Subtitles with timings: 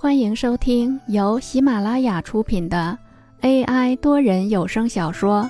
[0.00, 2.96] 欢迎收听由喜马拉雅出品的
[3.40, 5.42] AI 多人有声小说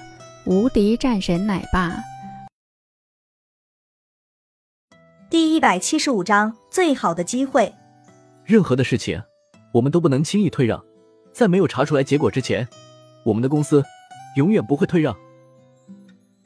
[0.50, 1.90] 《无敌战神奶爸》
[5.28, 7.70] 第一百七十五章：最好的机会。
[8.46, 9.22] 任何的事情，
[9.74, 10.82] 我们都不能轻易退让。
[11.30, 12.66] 在没有查出来结果之前，
[13.26, 13.84] 我们的公司
[14.36, 15.14] 永远不会退让。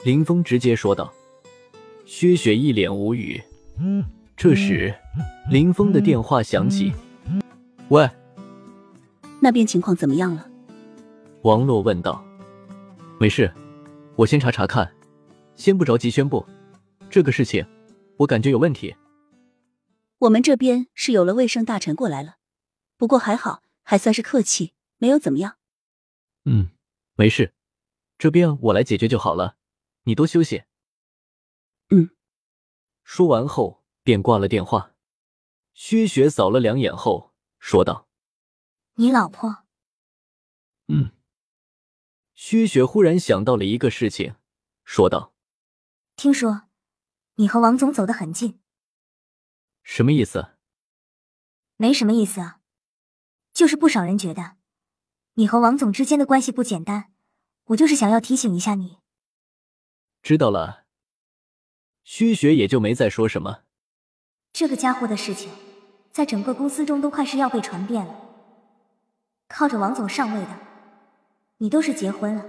[0.03, 1.09] 林峰直接说道。
[2.05, 3.41] 薛雪一脸无语。
[4.35, 4.93] 这时，
[5.49, 6.91] 林峰的电话响起。
[7.89, 8.09] 喂，
[9.41, 10.49] 那边情况怎么样了？
[11.43, 12.23] 王洛问道。
[13.19, 13.53] 没事，
[14.15, 14.91] 我先查查看，
[15.55, 16.45] 先不着急宣布。
[17.09, 17.65] 这个事情，
[18.17, 18.95] 我感觉有问题。
[20.19, 22.37] 我们这边是有了卫生大臣过来了，
[22.97, 25.57] 不过还好，还算是客气，没有怎么样。
[26.45, 26.69] 嗯，
[27.15, 27.53] 没事，
[28.17, 29.57] 这边我来解决就好了，
[30.05, 30.63] 你多休息。
[31.89, 32.09] 嗯。
[33.03, 34.93] 说完后便挂了电话。
[35.73, 37.32] 薛雪扫了两眼后。
[37.65, 38.09] 说道
[38.95, 39.63] ：“你老婆。”
[40.91, 41.13] 嗯。
[42.33, 44.35] 薛雪忽然想到了一个事情，
[44.83, 45.33] 说道
[46.17, 46.63] ：“听说
[47.35, 48.59] 你和王总走得很近。”
[49.81, 50.57] 什么意思？
[51.77, 52.59] 没什么意思啊，
[53.53, 54.57] 就是不少人觉得
[55.35, 57.13] 你和王总之间的关系不简单。
[57.67, 58.97] 我就是想要提醒一下你。
[60.21, 60.83] 知道了。
[62.03, 63.63] 薛雪也就没再说什么。
[64.51, 65.49] 这个家伙的事情。
[66.13, 68.15] 在整个公司中都快是要被传遍了。
[69.49, 70.59] 靠着王总上位的，
[71.57, 72.45] 你都是结婚了，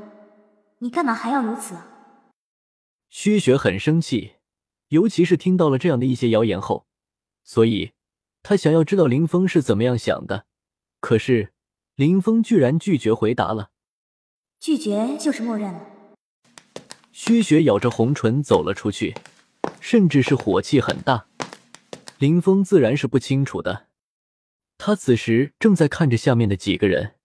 [0.81, 1.87] 你干嘛还要如此啊？
[3.09, 4.35] 薛雪很生气，
[4.89, 6.87] 尤其是听到了这样的一些谣言后，
[7.43, 7.93] 所以
[8.43, 10.45] 她想要知道林峰是怎么样想的。
[11.01, 11.55] 可是
[11.95, 13.71] 林峰居然拒绝回答了。
[14.61, 15.81] 拒绝就是默认了。
[17.13, 19.15] 薛雪咬着红唇走了出去，
[19.81, 21.27] 甚至是火气很大。
[22.19, 23.89] 林峰自然是不清楚的，
[24.79, 27.17] 他此时正在看着下面的几个人，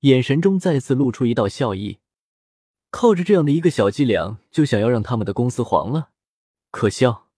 [0.00, 2.00] 眼神中再次露出一道笑意。
[2.90, 6.10] 靠着这样的一个小伎俩，就想要让他们的公司黄了，
[6.70, 7.28] 可笑！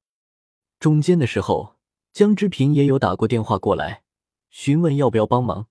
[0.79, 1.77] 中间的时候，
[2.13, 4.03] 江之平也有打过电话过来，
[4.51, 5.69] 询问要不要帮忙。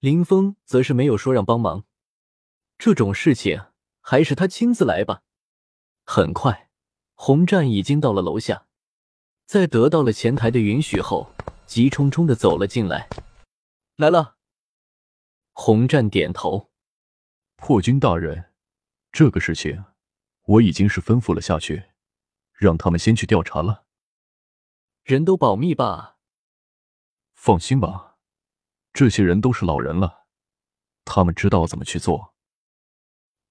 [0.00, 1.84] 林峰则是没有说让帮忙，
[2.78, 3.66] 这种事情
[4.00, 5.22] 还是他亲自来吧。
[6.04, 6.70] 很快，
[7.14, 8.66] 红战已经到了楼下。
[9.46, 11.30] 在得到了前台的允许后，
[11.66, 13.08] 急冲冲的走了进来。
[13.96, 14.36] 来了。
[15.52, 16.72] 洪战点头。
[17.54, 18.52] 破军大人，
[19.12, 19.84] 这个事情
[20.42, 21.84] 我已经是吩咐了下去，
[22.52, 23.84] 让他们先去调查了。
[25.04, 26.18] 人都保密吧。
[27.32, 28.16] 放心吧，
[28.92, 30.26] 这些人都是老人了，
[31.04, 32.34] 他们知道怎么去做。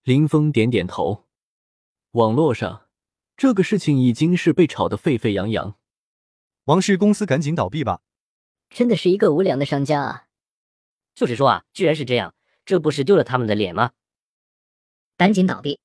[0.03, 1.29] 林峰点点头。
[2.12, 2.89] 网络上，
[3.38, 5.77] 这个事情已经是被炒得沸沸扬扬。
[6.65, 8.01] 王氏公司赶紧倒闭吧！
[8.71, 10.27] 真的是一个无良的商家啊！
[11.13, 12.33] 就是说啊，居然是这样，
[12.65, 13.91] 这不是丢了他们的脸吗？
[15.15, 15.79] 赶紧倒闭！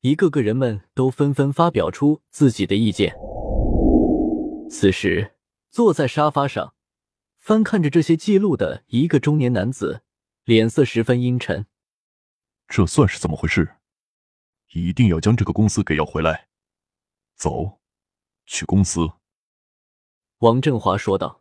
[0.00, 3.14] 一个个人们都纷纷发表出自己的意见。
[4.70, 5.34] 此时，
[5.70, 6.74] 坐在沙发上
[7.36, 10.02] 翻看着这些记录的一个中年男子，
[10.44, 11.66] 脸色十分阴沉。
[12.66, 13.74] 这算是怎么回事？
[14.72, 16.48] 一定要将这个公司给要回来！
[17.36, 17.78] 走，
[18.46, 19.12] 去公司。
[20.44, 21.40] 王振华说道，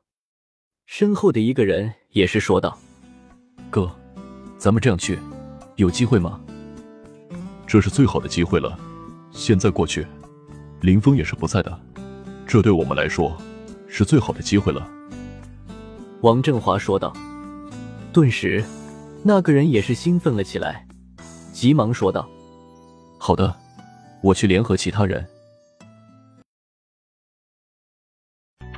[0.86, 2.78] 身后的一个人也是说道
[3.70, 3.94] ：“哥，
[4.58, 5.20] 咱们这样去，
[5.76, 6.40] 有机会吗？
[7.68, 8.80] 这是最好的机会了。
[9.30, 10.08] 现在过去，
[10.80, 11.78] 林峰也是不在的，
[12.48, 13.36] 这对我们来说
[13.90, 14.90] 是最好的机会了。”
[16.24, 17.14] 王振华说道。
[18.14, 18.64] 顿时，
[19.22, 20.88] 那个人也是兴奋了起来，
[21.52, 22.26] 急忙说道
[23.20, 23.54] ：“好的，
[24.22, 25.28] 我去联合其他人。”